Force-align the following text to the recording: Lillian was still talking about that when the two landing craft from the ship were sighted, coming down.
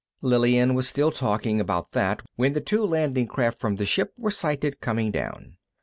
Lillian 0.23 0.73
was 0.73 0.87
still 0.89 1.11
talking 1.11 1.61
about 1.61 1.91
that 1.91 2.23
when 2.35 2.53
the 2.53 2.59
two 2.59 2.83
landing 2.83 3.27
craft 3.27 3.59
from 3.59 3.75
the 3.75 3.85
ship 3.85 4.13
were 4.17 4.31
sighted, 4.31 4.81
coming 4.81 5.11
down. 5.11 5.57